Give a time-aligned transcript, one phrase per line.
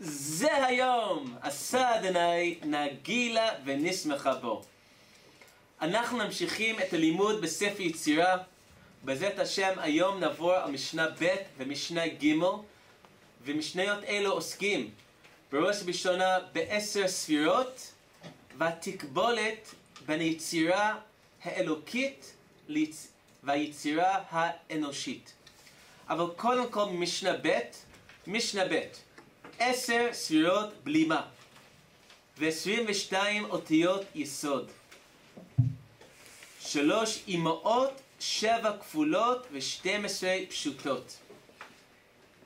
[0.00, 4.62] זה היום עשה אדוני נגילה ונשמחה בו.
[5.80, 8.36] אנחנו ממשיכים את הלימוד בספר יצירה.
[9.04, 12.34] בעזרת השם היום נעבור על משנה ב' ומשנה ג'
[13.44, 14.90] ומשניות אלו עוסקים
[15.52, 17.92] בראש ובראשונה בעשר ספירות
[18.58, 19.74] והתקבולת
[20.06, 20.98] בין היצירה
[21.44, 22.32] האלוקית
[23.42, 25.32] והיצירה האנושית.
[26.08, 27.58] אבל קודם כל משנה ב',
[28.26, 28.80] משנה ב',
[29.58, 31.22] עשר ספירות בלימה
[32.38, 33.14] ו-22
[33.50, 34.70] אותיות יסוד.
[36.60, 41.16] שלוש אמהות, שבע כפולות ו-12 פשוטות.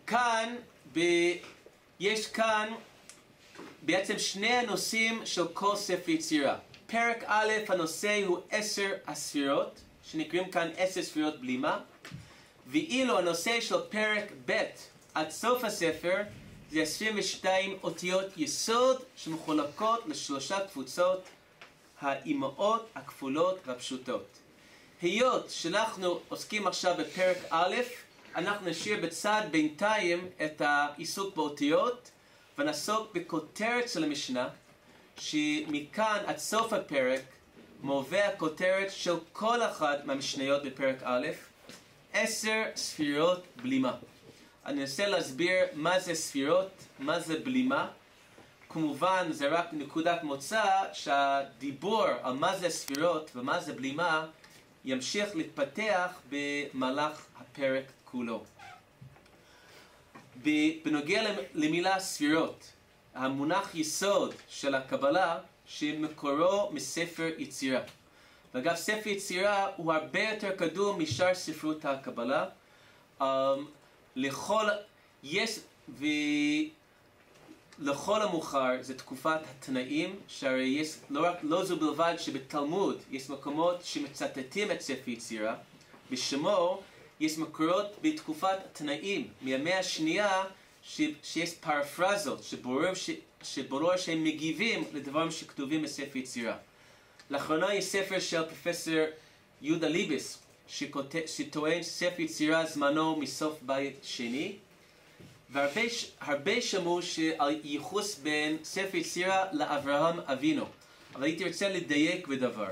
[0.06, 0.56] כאן,
[0.92, 1.00] ב...
[2.00, 2.72] יש כאן
[3.82, 6.58] בעצם שני הנושאים של כל ספר יצירה.
[6.86, 11.80] פרק א', הנושא הוא עשר הספירות, שנקראים כאן עשר ספירות בלימה,
[12.66, 14.62] ואילו הנושא של פרק ב'
[15.14, 16.22] עד סוף הספר
[16.70, 21.28] זה 22 אותיות יסוד שמחולקות לשלושה קבוצות,
[22.00, 24.26] האימהות, הכפולות והפשוטות.
[25.02, 27.76] היות שאנחנו עוסקים עכשיו בפרק א',
[28.34, 32.10] אנחנו נשאיר בצד בינתיים את העיסוק באותיות
[32.58, 34.48] ונעסוק בכותרת של המשנה,
[35.16, 37.22] שמכאן עד סוף הפרק
[37.80, 41.26] מובא הכותרת של כל אחת מהמשניות בפרק א',
[42.12, 43.92] עשר ספירות בלימה.
[44.66, 47.88] אני אנסה להסביר מה זה ספירות, מה זה בלימה.
[48.68, 54.26] כמובן זה רק נקודת מוצא שהדיבור על מה זה ספירות ומה זה בלימה
[54.84, 58.44] ימשיך להתפתח במהלך הפרק כולו.
[60.84, 61.22] בנוגע
[61.54, 62.72] למילה ספירות,
[63.14, 67.80] המונח יסוד של הקבלה שמקורו מספר יצירה.
[68.54, 72.46] ואגב, ספר יצירה הוא הרבה יותר קדום משאר ספרות הקבלה.
[73.20, 73.24] Um,
[74.16, 74.64] לכל,
[75.22, 75.58] יש,
[77.78, 83.84] ולכל המאוחר זה תקופת התנאים, שהרי יש, לא, רק, לא זו בלבד שבתלמוד יש מקומות
[83.84, 85.56] שמצטטים את ספר יצירה,
[86.10, 86.82] בשמו
[87.20, 90.44] יש מקורות בתקופת התנאים, מימי השנייה,
[90.82, 93.10] ש, שיש פרפרזות, שברור, ש,
[93.42, 96.56] שברור שהם מגיבים לדברים שכתובים בספר יצירה.
[97.30, 98.94] לאחרונה יש ספר של פרופסור
[99.62, 100.38] יהודה ליבס,
[101.26, 104.56] שטוען ספר יצירה זמנו מסוף בית שני,
[105.50, 107.00] והרבה שמעו
[107.38, 110.64] על ייחוס בין ספר יצירה לאברהם אבינו,
[111.14, 112.70] אבל הייתי רוצה לדייק בדבר.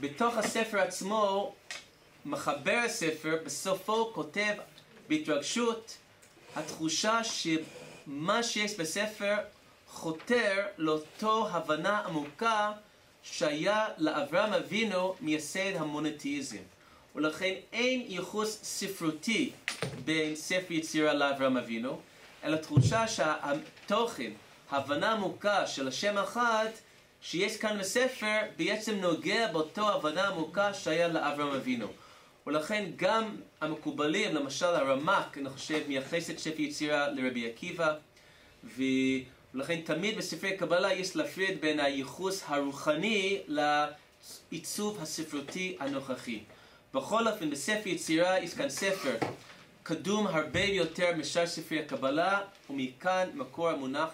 [0.00, 1.54] בתוך הספר עצמו,
[2.26, 4.54] מחבר הספר בסופו כותב
[5.08, 5.96] בהתרגשות
[6.56, 9.36] התחושה שמה שיש בספר
[9.88, 12.72] חותר לאותו הבנה עמוקה
[13.22, 16.62] שהיה לאברהם אבינו מייסד המונותאיזם.
[17.14, 19.52] ולכן אין ייחוס ספרותי
[20.04, 22.00] בין ספר יצירה לאברהם אבינו,
[22.44, 24.30] אלא תחושה שהתוכן,
[24.70, 26.66] ההבנה עמוקה של השם אחד
[27.20, 31.86] שיש כאן בספר, בעצם נוגע באותו הבנה עמוקה שהיה לאברהם אבינו.
[32.46, 37.94] ולכן גם המקובלים, למשל הרמ"ק, אני חושב, מייחס את ספר יצירה לרבי עקיבא,
[38.64, 46.40] ולכן תמיד בספרי קבלה יש להפריד בין הייחוס הרוחני לעיצוב הספרותי הנוכחי.
[46.94, 49.16] בכל אופן, בספר יצירה יש כאן ספר
[49.82, 52.40] קדום הרבה יותר משאר ספרי הקבלה,
[52.70, 54.08] ומכאן מקור המונח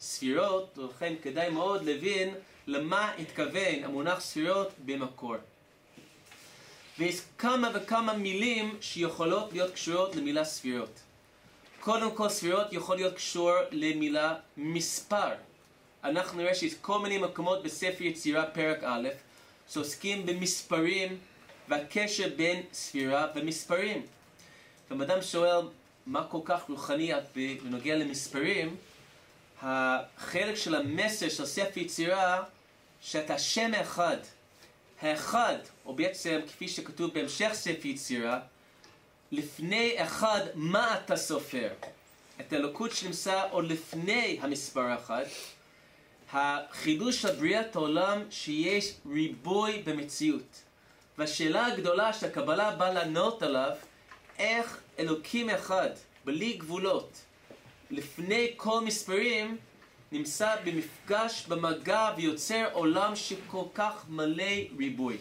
[0.00, 2.34] ספירות, ולכן כדאי מאוד להבין
[2.66, 5.36] למה התכוון המונח ספירות במקור.
[6.98, 11.00] ויש כמה וכמה מילים שיכולות להיות קשורות למילה ספירות.
[11.80, 15.30] קודם כל ספירות יכול להיות קשור למילה מספר.
[16.04, 19.08] אנחנו נראה שיש כל מיני מקומות בספר יצירה פרק א'
[19.72, 21.18] שעוסקים במספרים
[21.68, 24.06] והקשר בין ספירה ומספרים.
[24.92, 25.66] אם אדם שואל
[26.06, 27.12] מה כל כך רוחני
[27.62, 28.76] בנוגע למספרים,
[29.62, 32.42] החלק של המסר של ספר יצירה
[33.00, 34.16] שאתה שם אחד,
[35.00, 35.56] האחד,
[35.86, 38.40] או בעצם כפי שכתוב בהמשך ספר יצירה,
[39.32, 41.68] לפני אחד מה אתה סופר?
[42.40, 45.24] את האלוקות שנמצא עוד לפני המספר אחד,
[46.32, 50.65] החידוש של בריאת העולם שיש ריבוי במציאות.
[51.18, 53.70] והשאלה הגדולה שהקבלה באה לענות עליו,
[54.38, 55.90] איך אלוקים אחד,
[56.24, 57.12] בלי גבולות,
[57.90, 59.56] לפני כל מספרים,
[60.12, 65.16] נמצא במפגש, במגע, ויוצר עולם שכל כך מלא ריבוי.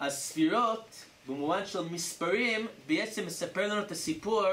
[0.00, 4.46] הספירות, במובן של מספרים, בעצם מספר לנו את הסיפור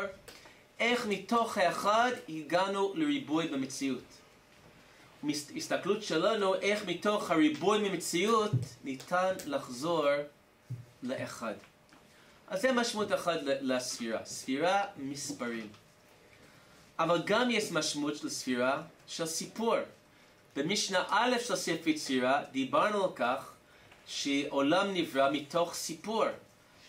[0.80, 4.04] איך מתוך האחד הגענו לריבוי במציאות.
[5.56, 8.52] הסתכלות שלנו איך מתוך הריבוי במציאות
[8.84, 10.06] ניתן לחזור
[11.04, 11.54] לאחד.
[12.48, 15.70] אז זה משמעות אחת לספירה, ספירה מספרים.
[17.00, 19.76] אבל גם יש משמעות לספירה של סיפור.
[20.56, 23.52] במשנה א' של ספר יצירה דיברנו על כך
[24.08, 26.26] שעולם נברא מתוך סיפור.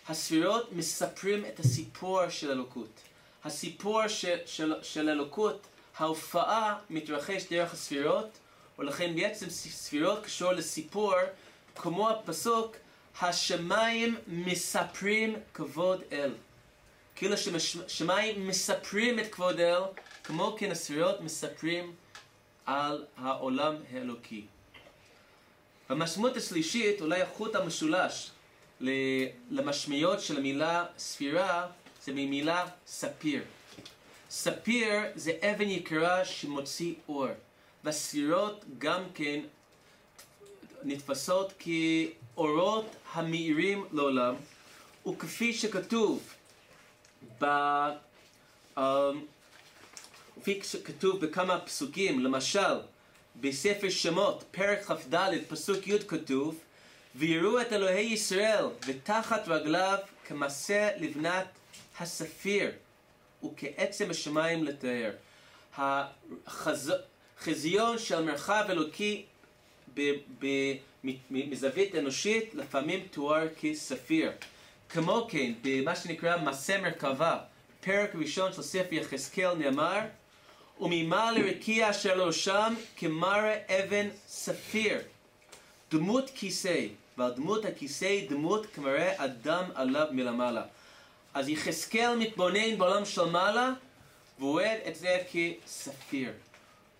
[0.08, 3.00] הספירות מספרים את הסיפור של אלוקות.
[3.44, 5.66] הסיפור של, של, של אלוקות,
[5.96, 8.28] ההופעה מתרחש דרך הספירות,
[8.78, 11.14] ולכן בעצם ספירות קשור לסיפור,
[11.74, 12.76] כמו הפסוק,
[13.20, 16.34] השמיים מספרים כבוד אל.
[17.16, 19.82] כאילו ששמיים מספרים את כבוד אל,
[20.24, 21.94] כמו כן הספירות מספרים
[22.66, 24.44] על העולם האלוקי.
[25.90, 28.30] במשמעות השלישית, אולי החוט המשולש
[29.50, 31.66] למשמעיות של המילה ספירה,
[32.04, 33.42] זה ממילה ספיר.
[34.30, 37.26] ספיר זה אבן יקרה שמוציא אור,
[37.84, 39.40] והספירות גם כן
[40.82, 41.52] נתפסות
[42.34, 44.34] כאורות המאירים לעולם,
[45.06, 46.22] וכפי שכתוב
[47.40, 47.44] ב...
[48.76, 48.80] Um,
[50.40, 52.74] כפי שכתוב בכמה פסוקים, למשל,
[53.40, 55.16] בספר שמות, פרק כ"ד,
[55.48, 56.60] פסוק י' כתוב,
[57.14, 61.46] ויראו את אלוהי ישראל ותחת רגליו כמסה לבנת
[61.98, 62.70] הספיר
[63.44, 65.10] וכעצם השמיים לתאר.
[66.46, 69.24] החזיון של מרחב אלוקי
[71.30, 74.32] מזווית אנושית לפעמים תואר כספיר.
[74.88, 77.38] כמו כן, במה שנקרא מסה מרכבה,
[77.80, 80.00] פרק ראשון של ספר יחזקאל נאמר
[80.80, 84.98] וממעל לרקיע אשר לראשם כמראה אבן ספיר.
[85.90, 86.86] דמות כיסא,
[87.18, 90.62] ועל דמות הכיסא דמות כמראה אדם עליו מלמעלה.
[91.34, 93.72] אז יחזקאל מתבונן בעולם של מעלה,
[94.38, 96.32] והוא רואה את זה כספיר.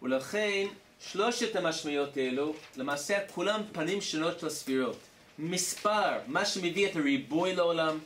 [0.03, 0.67] ולכן
[1.13, 4.99] שלושת המשמעויות האלו, למעשה כולם פנים שונות של הספירות.
[5.39, 7.99] מספר, מה שמביא את הריבוי לעולם.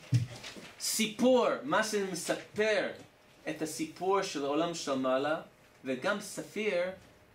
[0.80, 2.88] סיפור, מה שמספר
[3.48, 5.40] את הסיפור של העולם של מעלה.
[5.84, 6.82] וגם ספיר,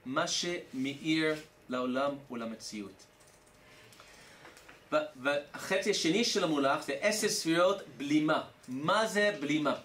[0.06, 1.36] מה שמאיר
[1.70, 3.04] לעולם ולמציאות.
[4.92, 8.44] והחצי השני של המולך זה עשר ספירות בלימה.
[8.68, 9.76] מה זה בלימה?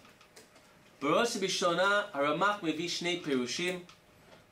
[1.03, 3.85] בראש ובראשונה הרמ"ח מביא שני פירושים.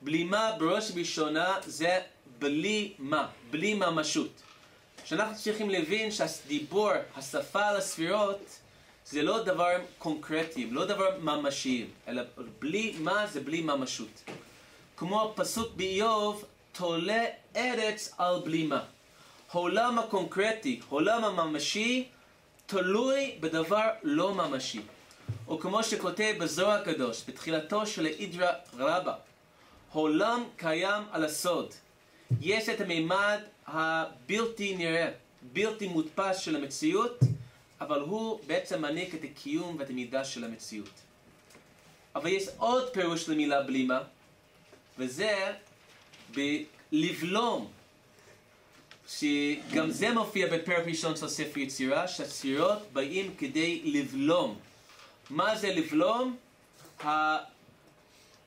[0.02, 2.00] בלימה בראש ובראשונה זה
[2.38, 4.42] בלי מה, בלי ממשות.
[5.04, 8.58] שאנחנו צריכים להבין שהדיבור, השפה על הספירות,
[9.06, 12.22] זה לא דבר קונקרטי, לא דבר ממשי, אלא
[12.58, 14.30] בלי מה זה בלי ממשות.
[14.96, 17.24] כמו הפסוק באיוב, תולה
[17.56, 18.84] ארץ על בלימה.
[19.50, 22.08] העולם הקונקרטי, העולם הממשי,
[22.66, 24.80] תלוי בדבר לא ממשי.
[25.48, 29.14] או כמו שכותב בזוהר הקדוש, בתחילתו של האידרא רבה,
[29.96, 31.74] העולם קיים על הסוד.
[32.40, 35.10] יש את המימד הבלתי נראה,
[35.52, 37.20] בלתי מודפס של המציאות,
[37.80, 40.90] אבל הוא בעצם מעניק את הקיום ואת המידה של המציאות.
[42.14, 44.00] אבל יש עוד פירוש למילה בלימה,
[44.98, 45.52] וזה
[46.34, 47.70] בלבלום,
[49.08, 54.58] שגם זה מופיע בפרק ראשון של ספר יצירה, שהצירות באים כדי לבלום.
[55.30, 56.36] מה זה לבלום?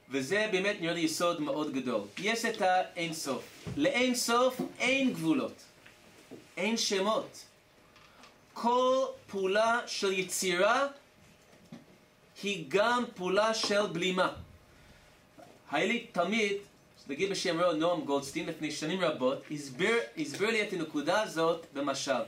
[0.09, 2.01] וזה באמת נראה לי יסוד מאוד גדול.
[2.17, 3.43] יש את האין סוף.
[3.77, 5.53] לאין סוף אין גבולות,
[6.57, 7.45] אין שמות.
[8.53, 10.87] כל פעולה של יצירה
[12.43, 14.33] היא גם פעולה של בלימה.
[15.71, 16.57] היה לי תלמיד,
[17.07, 22.21] נגיד בשם רוע נועם גולדסטין לפני שנים רבות, הסביר, הסביר לי את הנקודה הזאת במשל.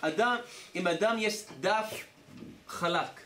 [0.00, 0.36] אדם,
[0.74, 2.04] אם אדם יש דף
[2.68, 3.23] חלק,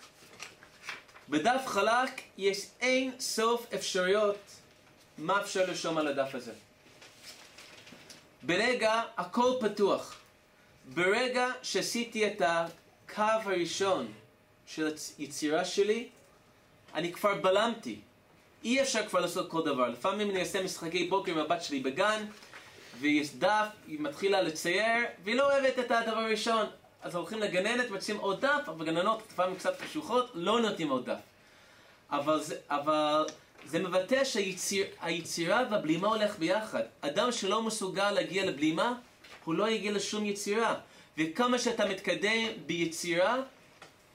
[1.30, 4.36] בדף חלק יש אין סוף אפשרויות
[5.18, 6.52] מה אפשר לרשום על הדף הזה.
[8.42, 10.16] ברגע הכל פתוח.
[10.94, 14.12] ברגע שעשיתי את הקו הראשון
[14.66, 16.08] של היצירה שלי,
[16.94, 18.00] אני כבר בלמתי.
[18.64, 19.88] אי אפשר כבר לעשות כל דבר.
[19.88, 22.26] לפעמים אני אעשה משחקי בוקר עם הבת שלי בגן,
[23.00, 26.66] ויש דף, היא מתחילה לצייר, והיא לא אוהבת את הדבר הראשון.
[27.02, 31.18] אז הולכים לגננת ורוצים עוד דף, אבל גננות לפעמים קצת קשוחות, לא נותנים עוד דף.
[32.10, 33.26] אבל זה, אבל
[33.66, 36.82] זה מבטא שהיצירה והבלימה הולך ביחד.
[37.00, 38.94] אדם שלא מסוגל להגיע לבלימה,
[39.44, 40.74] הוא לא יגיע לשום יצירה.
[41.18, 43.36] וכמה שאתה מתקדם ביצירה,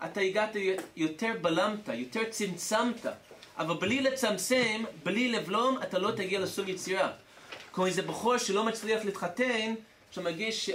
[0.05, 0.55] אתה הגעת
[0.95, 3.05] יותר בלמת, יותר צמצמת.
[3.57, 7.11] אבל בלי לצמצם, בלי לבלום, אתה לא תגיע לשום יצירה.
[7.73, 9.73] כמו איזה בחור שלא מצליח להתחתן,
[10.11, 10.69] שמרגיש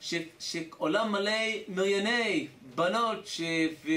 [0.00, 0.14] ש...
[0.38, 1.32] שעולם מלא
[1.68, 3.40] מיליוני בנות ש...
[3.84, 3.90] ו...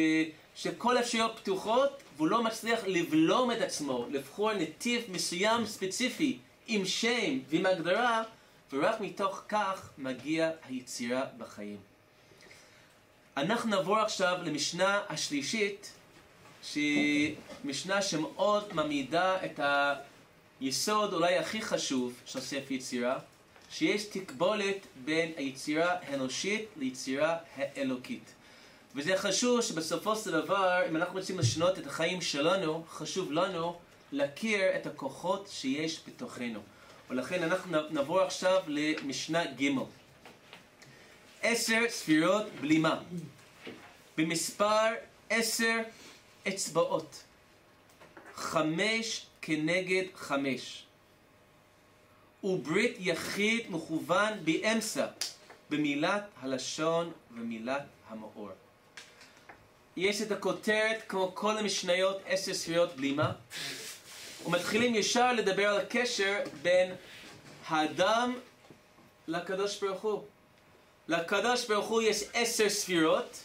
[0.56, 7.39] שכל האפשרויות פתוחות, והוא לא מצליח לבלום את עצמו, לבחור נתיב מסוים ספציפי עם שם
[7.50, 8.24] ועם הגדרה,
[8.74, 11.77] ורק מתוך כך מגיע היצירה בחיים.
[13.38, 15.91] אנחנו נעבור עכשיו למשנה השלישית,
[16.63, 19.60] שהיא משנה שמאוד מעמידה את
[20.62, 23.20] היסוד אולי הכי חשוב של ספר יצירה,
[23.69, 28.33] שיש תקבולת בין היצירה האנושית ליצירה האלוקית.
[28.95, 33.79] וזה חשוב שבסופו של דבר, אם אנחנו רוצים לשנות את החיים שלנו, חשוב לנו
[34.11, 36.59] להכיר את הכוחות שיש בתוכנו.
[37.09, 39.69] ולכן אנחנו נעבור עכשיו למשנה ג'
[41.41, 43.01] עשר ספירות בלימה.
[44.17, 44.88] במספר
[45.29, 45.77] עשר
[46.47, 47.23] אצבעות.
[48.35, 50.83] חמש כנגד חמש.
[52.43, 55.05] וברית יחיד מכוון באמצע,
[55.69, 58.50] במילת הלשון ומילת המאור.
[59.98, 63.31] יש את הכותרת, כמו כל המשניות, עשר ספירות בלימה,
[64.46, 66.96] ומתחילים ישר לדבר על הקשר בין
[67.67, 68.39] האדם
[69.27, 70.24] לקדוש ברוך הוא.
[71.08, 73.39] לקדוש ברוך הוא יש עשר ספירות,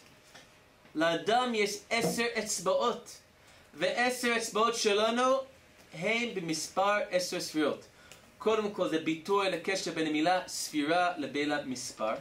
[0.94, 3.16] לאדם יש עשר אצבעות,
[3.74, 5.36] ועשר אצבעות שלנו
[5.94, 7.84] הן במספר עשר ספירות.
[8.44, 12.14] קודם כל זה ביטוי לקשר בין המילה ספירה לבין המספר.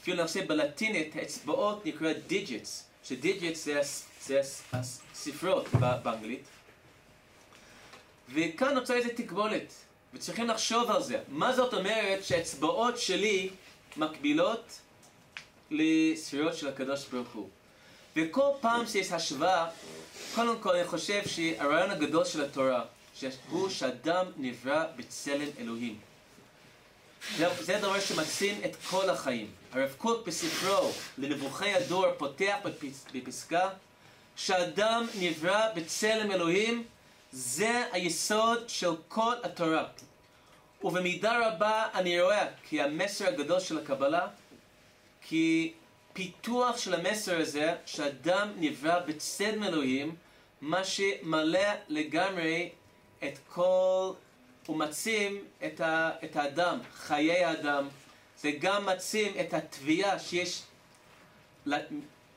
[0.00, 3.80] אפילו נעשה בלטינית האצבעות נקרא digits, ש digits זה,
[4.22, 4.40] זה
[4.72, 5.68] הספרות
[6.02, 6.44] באנגלית.
[8.34, 9.72] וכאן נוצר איזה תקבולת,
[10.14, 11.18] וצריכים לחשוב על זה.
[11.28, 13.50] מה זאת אומרת שהאצבעות שלי
[13.96, 14.78] מקבילות
[15.70, 17.48] לספירות של הקדוש ברוך הוא?
[18.16, 19.68] וכל פעם שיש השוואה,
[20.34, 22.84] קודם כל אני חושב שהרעיון הגדול של התורה,
[23.50, 25.98] הוא שאדם נברא בצלם אלוהים.
[27.36, 29.50] זה, זה דבר שמציל את כל החיים.
[29.72, 32.56] הרב קוק בספרו לנבוכי הדור פותח
[33.12, 33.68] בפסקה
[34.36, 36.84] שאדם נברא בצלם אלוהים
[37.32, 39.84] זה היסוד של כל התורה.
[40.84, 44.28] ובמידה רבה אני רואה כי המסר הגדול של הקבלה
[45.22, 45.72] כי
[46.12, 50.16] פיתוח של המסר הזה שאדם נברא בצלם אלוהים
[50.60, 52.70] מה שמלא לגמרי
[53.24, 54.12] את כל
[54.68, 57.88] ומעצים את, ה, את האדם, חיי האדם.
[58.40, 60.62] זה גם מעצים את התביעה שיש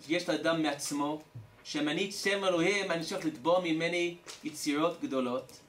[0.07, 1.21] יש לאדם מעצמו,
[1.75, 5.59] אני צלם אלוהים, אני צריך לתבוע ממני יצירות גדולות,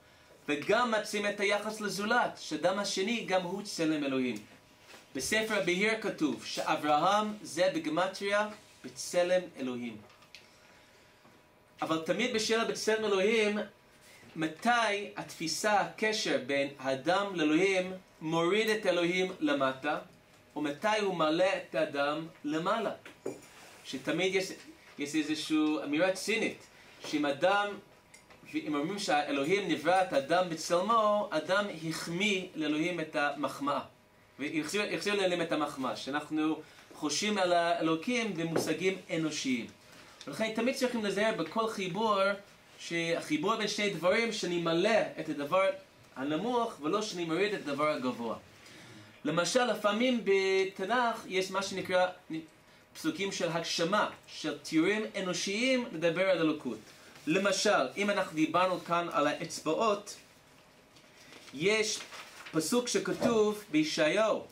[0.48, 4.36] וגם מעצים את היחס לזולת, שאדם השני גם הוא צלם אלוהים.
[5.14, 8.48] בספר הבהיר כתוב שאברהם זה בגמטריה
[8.84, 9.96] בצלם אלוהים.
[11.82, 13.58] אבל תמיד בשאלה בצלם אלוהים
[14.37, 19.99] מתי התפיסה, הקשר בין האדם לאלוהים מוריד את אלוהים למטה,
[20.56, 22.90] ומתי הוא מעלה את האדם למעלה.
[23.84, 24.52] שתמיד יש,
[24.99, 26.58] יש איזושהי אמירה צינית,
[27.06, 27.66] שאם אדם,
[28.54, 33.80] אם אומרים שהאלוהים נברא את האדם בצלמו, אדם החמיא לאלוהים את המחמאה.
[34.38, 36.60] והחזיר לאלוהים את המחמאה, שאנחנו
[36.94, 39.66] חושבים על האלוקים במושגים אנושיים.
[40.26, 42.20] ולכן תמיד צריכים לזהר בכל חיבור
[42.80, 45.66] שהחיבור בין שני דברים שאני מלא את הדבר
[46.16, 48.37] הנמוך ולא שאני מוריד את הדבר הגבוה.
[49.25, 52.06] למשל, לפעמים בתנ"ך יש מה שנקרא
[52.94, 56.78] פסוקים של הגשמה, של תיאורים אנושיים לדבר על אלוקות.
[57.26, 60.16] למשל, אם אנחנו דיברנו כאן על האצבעות,
[61.54, 61.99] יש
[62.52, 64.44] פסוק שכתוב בישעיהו,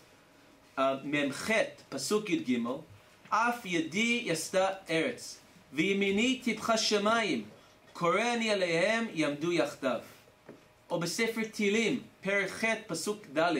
[1.04, 1.50] מ"ח,
[1.88, 2.58] פסוק י"ג,
[3.28, 5.38] אף ידי יסדה ארץ,
[5.72, 7.44] וימיני טיפחה שמיים,
[7.98, 9.98] קורא אני עליהם יעמדו יחדיו.
[10.90, 13.54] או בספר תהילים, פרק ח' פסוק ד',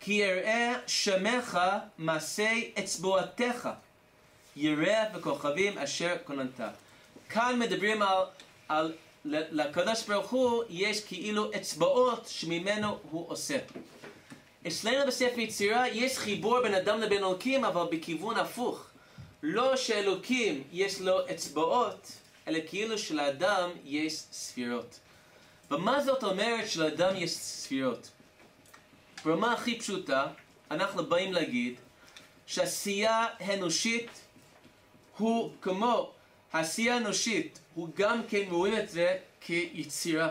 [0.00, 1.58] כי אראה שמך
[1.98, 3.68] מעשי אצבעותיך,
[4.56, 6.60] ירח וכוכבים אשר כוננת.
[7.28, 8.24] כאן מדברים על,
[8.68, 8.92] על
[9.30, 13.58] לקדוש ברוך הוא יש כאילו אצבעות שממנו הוא עושה.
[14.66, 18.86] אצלנו בספר יצירה יש חיבור בין אדם לבין אלוקים אבל בכיוון הפוך.
[19.42, 22.12] לא שאלוקים יש לו אצבעות,
[22.48, 24.98] אלא כאילו שלאדם יש ספירות.
[25.70, 28.10] ומה זאת אומרת שלאדם יש ספירות?
[29.24, 30.26] ברמה הכי פשוטה,
[30.70, 31.74] אנחנו באים להגיד
[32.46, 34.10] שעשייה אנושית
[35.18, 36.12] הוא כמו
[36.52, 40.28] העשייה האנושית, הוא גם כן רואה את זה כיצירה.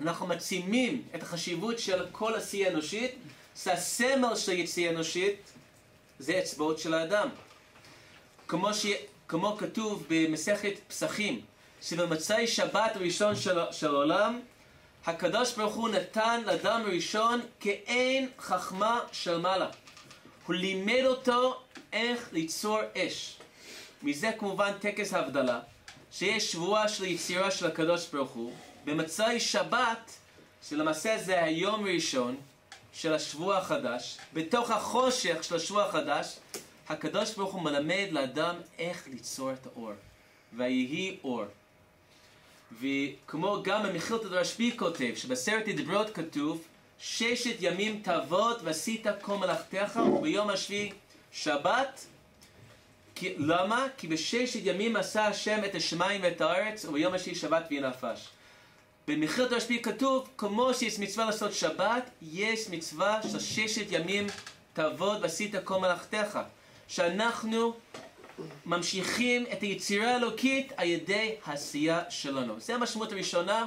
[0.00, 3.14] אנחנו מצימים את החשיבות של כל עשייה אנושית,
[3.62, 5.52] שהסמל של יציאה אנושית
[6.18, 7.28] זה אצבעות של האדם.
[8.48, 8.86] כמו, ש...
[9.28, 11.40] כמו כתוב במסכת פסחים,
[11.82, 14.40] שבמצאי שבת ראשון של, של העולם,
[15.06, 19.68] הקדוש ברוך הוא נתן לאדם הראשון כאין חכמה של מעלה.
[20.46, 21.60] הוא לימד אותו
[21.92, 23.36] איך ליצור אש.
[24.02, 25.60] מזה כמובן טקס ההבדלה,
[26.12, 28.52] שיש שבועה של יצירה של הקדוש ברוך הוא,
[28.84, 30.10] במצאי שבת,
[30.68, 32.36] שלמעשה זה היום הראשון
[32.92, 36.36] של השבוע החדש, בתוך החושך של השבוע החדש,
[36.88, 39.92] הקדוש ברוך הוא מלמד לאדם איך ליצור את האור.
[40.56, 41.44] ויהי אור.
[42.80, 46.62] וכמו גם במחילתא דרשב"י כותב, שבסרט ידברות כתוב,
[46.98, 50.92] ששת ימים תעבוד ועשית כל מלאכתך, וביום השביעי
[51.32, 52.06] שבת.
[53.14, 53.86] כי, למה?
[53.96, 58.28] כי בששת ימים עשה השם את השמיים ואת הארץ, וביום השביעי שבת ויהיה נפש.
[59.08, 64.26] במחילת רשב"י כתוב, כמו שיש מצווה לעשות שבת, יש מצווה של ששת ימים
[64.72, 66.38] תעבוד ועשית כל מלאכתך.
[66.88, 67.74] שאנחנו
[68.66, 72.60] ממשיכים את היצירה האלוקית על ידי העשייה שלנו.
[72.60, 73.66] זו המשמעות הראשונה,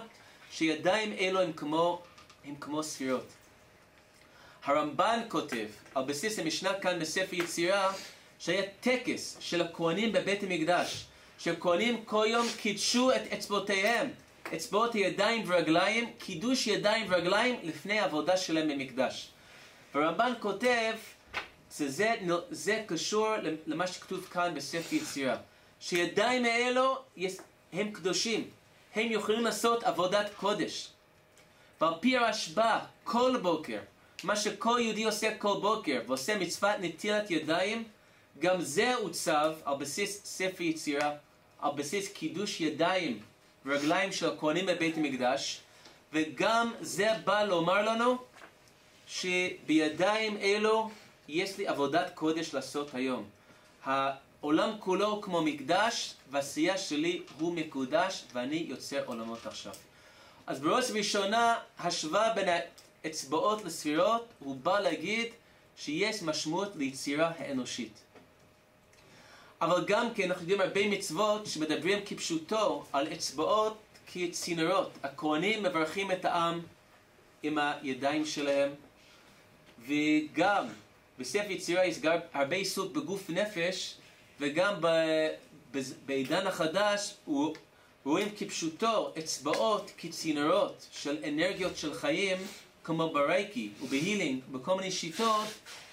[0.52, 2.02] שידיים אלו הם כמו,
[2.46, 3.28] הם כמו ספירות.
[4.64, 7.94] הרמב"ן כותב, על בסיס המשנה כאן בספר יצירה,
[8.40, 11.06] שהיה טקס של הכהנים בבית המקדש,
[11.40, 14.10] שהכהנים כל יום קידשו את אצבעותיהם,
[14.56, 19.30] אצבעות הידיים ורגליים, קידוש ידיים ורגליים לפני העבודה שלהם במקדש.
[19.96, 20.94] והרמב"ן כותב,
[21.78, 22.16] שזה
[22.52, 23.28] זה קשור
[23.68, 25.38] למה שכתוב כאן בספר יצירה,
[25.80, 26.98] שידיים האלו
[27.74, 28.50] הם קדושים,
[28.96, 30.90] הם יכולים לעשות עבודת קודש.
[31.82, 33.80] ועל פי הרשב"א, כל בוקר,
[34.24, 37.84] מה שכל יהודי עושה כל בוקר, ועושה מצוות נטילת ידיים,
[38.40, 41.12] גם זה עוצב על בסיס ספר יצירה,
[41.60, 43.20] על בסיס קידוש ידיים
[43.66, 45.60] ורגליים של הכהנים בבית המקדש,
[46.14, 48.18] וגם זה בא לומר לנו
[49.08, 50.90] שבידיים אלו
[51.28, 53.26] יש לי עבודת קודש לעשות היום.
[53.84, 59.74] העולם כולו כמו מקדש, והעשייה שלי הוא מקודש, ואני יוצר עולמות עכשיו.
[60.48, 62.48] אז בראש ובראשונה, השוואה בין
[63.04, 65.28] האצבעות לספירות, הוא בא להגיד
[65.78, 67.94] שיש משמעות ליצירה האנושית.
[69.62, 73.78] אבל גם כן אנחנו יודעים הרבה מצוות שמדברים כפשוטו על אצבעות
[74.14, 74.92] כצינורות.
[75.04, 76.62] הכהנים מברכים את העם
[77.44, 78.70] עם הידיים שלהם,
[79.88, 80.68] וגם
[81.20, 83.96] בספר יצירה יש גם הרבה עיסוק בגוף נפש,
[84.40, 84.74] וגם
[86.06, 87.14] בעידן החדש
[88.06, 92.38] רואים כפשוטו אצבעות כצינורות של אנרגיות של חיים,
[92.84, 95.48] כמו ברייקי ובהילינג, בכל מיני שיטות,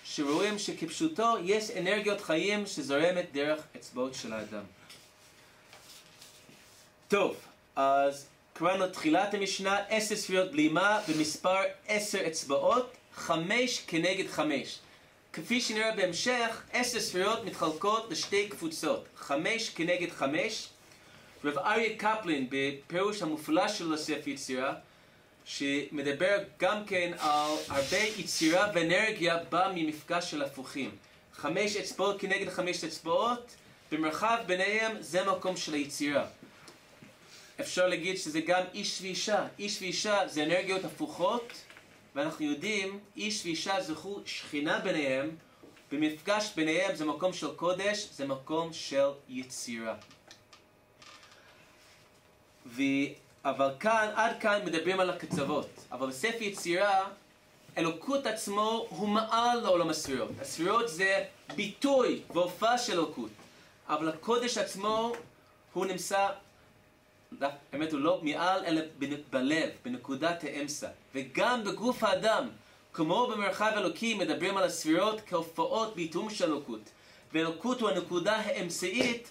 [0.05, 4.64] שרואים שכפשוטו יש אנרגיות חיים שזורמת דרך אצבעות של האדם.
[7.09, 7.37] טוב,
[7.77, 14.79] אז קראנו תחילת המשנה, עשר ספירות בלימה במספר עשר אצבעות, חמש כנגד חמש.
[15.35, 20.68] כפי שנראה בהמשך, עשר ספירות מתחלקות לשתי קבוצות, חמש כנגד חמש.
[21.44, 24.75] רב אריה קפלין בפירוש המופלא שלו לספר יצירה,
[25.44, 30.90] שמדבר גם כן על הרבה יצירה ואנרגיה בא ממפגש של הפוכים.
[31.33, 33.55] חמש אצבעות כנגד חמש אצבעות,
[33.92, 36.27] במרחב ביניהם זה מקום של היצירה.
[37.61, 39.47] אפשר להגיד שזה גם איש ואישה.
[39.59, 41.53] איש ואישה זה אנרגיות הפוכות,
[42.14, 45.31] ואנחנו יודעים, איש ואישה זכו שכינה ביניהם,
[45.92, 49.94] במפגש ביניהם זה מקום של קודש, זה מקום של יצירה.
[52.66, 52.83] ו...
[53.44, 55.68] אבל כאן, עד כאן מדברים על הקצוות.
[55.92, 57.09] אבל בספר יצירה,
[57.79, 60.31] אלוקות עצמו הוא מעל לעולם הספירות.
[60.40, 61.24] הספירות זה
[61.57, 63.31] ביטוי והופעה של אלוקות.
[63.88, 65.12] אבל הקודש עצמו
[65.72, 66.29] הוא נמצא
[67.73, 68.81] האמת הוא לא מעל אלא
[69.31, 70.88] בלב, בנקודת האמצע.
[71.14, 72.49] וגם בגוף האדם,
[72.92, 76.90] כמו במרחב אלוקי, מדברים על הספירות כהופעות ביטום של אלוקות.
[77.33, 79.29] ואלוקות הוא הנקודה האמצעית,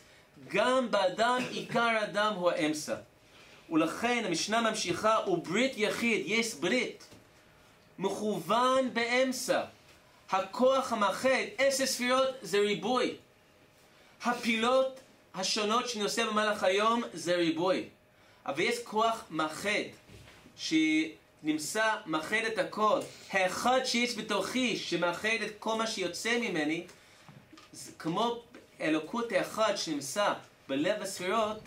[0.48, 2.96] גם באדם עיקר האדם הוא האמצע.
[3.70, 7.04] ולכן המשנה ממשיכה, וברית יחיד, יש ברית,
[8.00, 9.64] מכוון באמצע.
[10.30, 13.16] הכוח המאחד, עשר ספירות זה ריבוי.
[14.24, 15.00] הפילות
[15.34, 17.90] השונות שאני עושה במהלך היום זה ריבוי.
[18.46, 19.70] אבל יש כוח מאחד,
[20.58, 23.00] שנמצא, מאחד את הכל.
[23.32, 26.84] האחד שיש בתוכי, שמאחד את כל מה שיוצא ממני,
[27.72, 28.42] זה כמו
[28.82, 30.34] אלוקות האחד שנמצא
[30.68, 31.62] בלב הספירות,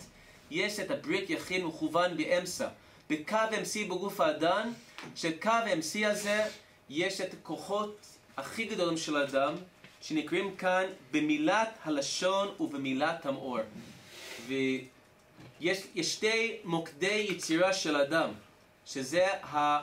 [0.51, 2.67] יש את הברית יחיד מכוון באמצע.
[3.09, 4.73] בקו אמצעי בגוף האדם,
[5.15, 6.45] שקו האמצעי הזה
[6.89, 8.05] יש את הכוחות
[8.37, 9.55] הכי גדולים של האדם,
[10.01, 13.59] שנקראים כאן במילת הלשון ובמילת המאור.
[15.61, 18.29] ויש שתי מוקדי יצירה של אדם,
[18.85, 19.79] שזה, ה,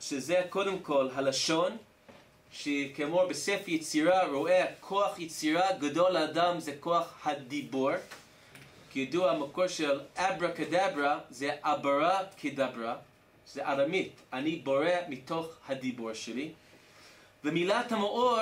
[0.00, 1.76] שזה קודם כל הלשון,
[2.52, 7.90] שכמו בספר יצירה רואה כוח יצירה גדול לאדם זה כוח הדיבור.
[8.92, 12.96] כידוע המקור של אברה קדברה זה אברה קדברה,
[13.46, 16.50] זה ארמית, אני בורא מתוך הדיבור שלי.
[17.44, 18.40] ומילת המאור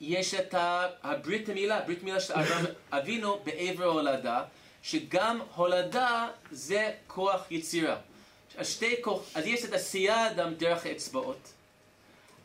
[0.00, 0.54] יש את
[1.02, 4.44] הברית המילה, ברית מילה של אברהם אבינו בעבר הולדה,
[4.82, 7.96] שגם הולדה זה כוח יצירה.
[8.56, 11.52] אז, שתי כוח, אז יש את עשייה האדם דרך האצבעות,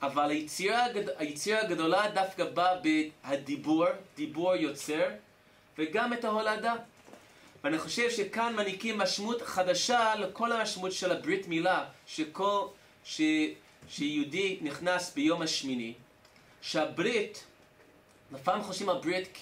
[0.01, 0.85] אבל היצירה,
[1.17, 2.75] היצירה הגדולה דווקא באה
[3.23, 5.09] בדיבור, דיבור יוצר,
[5.77, 6.75] וגם את ההולדה.
[7.63, 12.67] ואני חושב שכאן מעניקים משמעות חדשה לכל המשמעות של הברית מילה, שכל,
[13.03, 13.21] ש,
[13.89, 15.93] שיהודי נכנס ביום השמיני,
[16.61, 17.43] שהברית,
[18.31, 19.37] לפעמים חושבים על ברית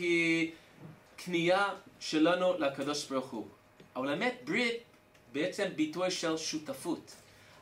[1.18, 1.74] ככניעה
[2.10, 3.48] שלנו לקדוש ברוך הוא.
[3.96, 4.84] אבל האמת, ברית
[5.34, 7.12] בעצם ביטוי של שותפות.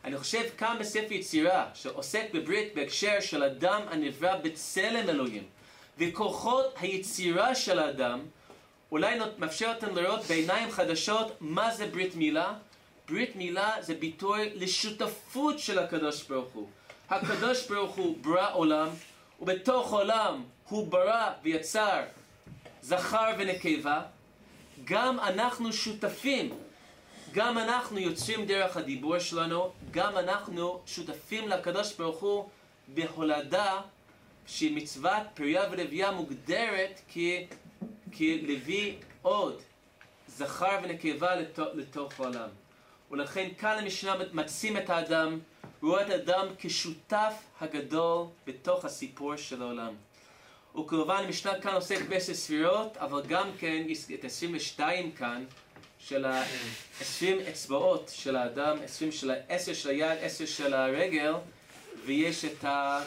[0.04, 5.44] אני חושב כאן בספר יצירה, שעוסק בברית בהקשר של אדם הנברא בצלם אלוהים,
[5.98, 8.20] וכוחות היצירה של האדם,
[8.92, 12.54] אולי מאפשר אותם לראות בעיניים חדשות מה זה ברית מילה.
[13.10, 16.70] ברית מילה זה ביטוי לשותפות של הקדוש ברוך הוא.
[17.10, 18.90] הקדוש ברוך הוא ברא עולם,
[19.40, 22.02] ובתוך עולם הוא ברא ויצר
[22.82, 24.02] זכר ונקבה.
[24.86, 26.54] גם אנחנו שותפים
[27.34, 32.50] גם אנחנו יוצאים דרך הדיבור שלנו, גם אנחנו שותפים לקדוש ברוך הוא
[32.88, 33.82] בהולדה
[34.48, 37.18] שמצוות פריה ולוויה מוגדרת כ,
[38.18, 39.62] כלוי עוד,
[40.28, 42.50] זכר ונקבה לתוך, לתוך העולם.
[43.12, 45.40] ולכן כאן המשנה מצים את האדם,
[45.82, 49.94] רואה את האדם כשותף הגדול בתוך הסיפור של העולם.
[50.76, 55.44] וכמובן המשנה כאן עוסק בעשר ספירות, אבל גם כן את 22 כאן,
[56.00, 61.34] של ה-20 אצבעות של האדם, 20 של ה-10 של היד, 10 של הרגל,
[62.06, 63.04] ויש את ה...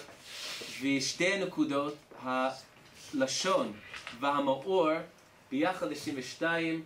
[0.83, 3.73] ושתי נקודות, הלשון
[4.21, 4.89] והמאור,
[5.51, 6.85] ביחד 22.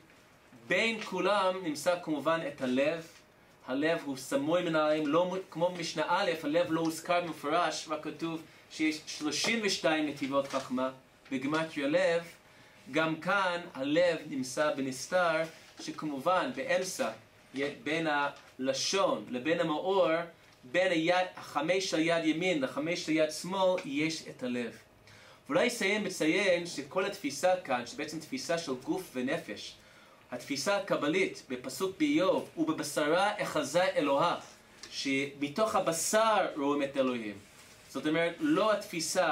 [0.69, 3.07] בין כולם נמצא כמובן את הלב.
[3.67, 8.43] הלב הוא סמוי מן העין, לא כמו במשנה א', הלב לא הוזכר במפורש, רק כתוב
[8.71, 10.91] שיש 32 נתיבות חכמה
[11.33, 12.23] בגמטריה לב.
[12.91, 15.43] גם כאן הלב נמצא בנסתר,
[15.81, 17.11] שכמובן באמצע,
[17.83, 20.09] בין הלשון לבין המאור,
[20.65, 24.77] בין היד, החמש של יד ימין לחמש של יד שמאל, יש את הלב.
[25.47, 29.75] ואולי אסיים בציין שכל התפיסה כאן, שבעצם תפיסה של גוף ונפש,
[30.31, 34.41] התפיסה הקבלית בפסוק באיוב, ובבשרה אחזה אלוהה,
[34.91, 37.48] שמתוך הבשר רואים את אלוהים.
[37.89, 39.31] זאת אומרת, לא התפיסה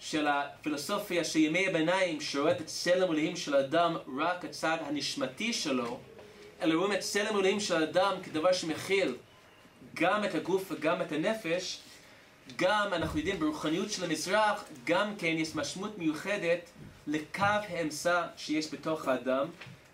[0.00, 6.00] של הפילוסופיה של ימי הביניים שרואה את צלם אלוהים של אדם רק הצד הנשמתי שלו,
[6.62, 9.16] אלא רואים את צלם אלוהים של אדם כדבר שמכיל
[9.94, 11.78] גם את הגוף וגם את הנפש,
[12.56, 16.70] גם אנחנו יודעים ברוחניות של המזרח, גם כן יש משמעות מיוחדת
[17.06, 19.46] לקו האמצע שיש בתוך האדם,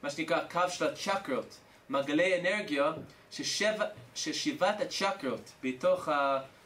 [0.03, 1.57] מה שנקרא קו של הצ'קרות,
[1.89, 2.93] מעגלי אנרגיה,
[3.31, 3.85] ששבע,
[4.15, 6.09] ששבעת הצ'קרות בתוך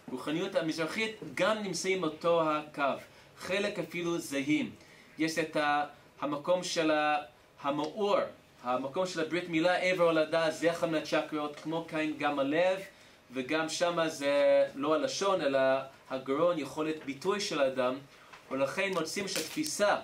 [0.08, 2.82] הרוחניות המזרחית גם נמצאים באותו הקו.
[3.38, 4.70] חלק אפילו זהים.
[5.18, 5.56] יש את
[6.20, 6.90] המקום של
[7.62, 8.18] המאור,
[8.62, 12.78] המקום של הברית מילה, עבר הולדה, זכר לצ'קרות, כמו כן גם הלב,
[13.32, 15.58] וגם שם זה לא הלשון, אלא
[16.10, 17.94] הגרון, יכולת ביטוי של האדם,
[18.50, 19.96] ולכן מוצאים שהתפיסה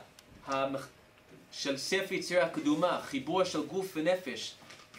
[1.52, 4.54] של ספר יצירה הקדומה, חיבור של גוף ונפש,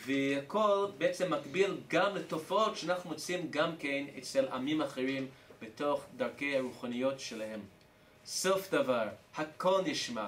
[0.06, 5.28] והכל בעצם מקביל גם לתופעות שאנחנו מוצאים גם כן אצל עמים אחרים
[5.62, 7.60] בתוך דרכי הרוחניות שלהם.
[8.26, 10.28] סוף דבר, הכל נשמע.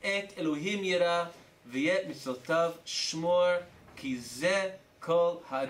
[0.00, 1.24] את אלוהים ירא
[1.66, 3.48] ואת מצוותיו שמור,
[3.96, 5.62] כי זה כל האדם.